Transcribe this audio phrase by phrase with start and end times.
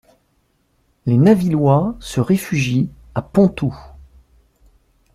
[1.05, 3.77] Les Navillois se réfugient à Pontoux.